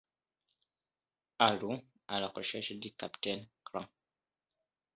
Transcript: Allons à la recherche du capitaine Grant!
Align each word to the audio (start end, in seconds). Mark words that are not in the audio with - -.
Allons 1.37 1.83
à 2.07 2.19
la 2.19 2.29
recherche 2.29 2.71
du 2.71 2.91
capitaine 2.93 3.45
Grant! 3.63 3.85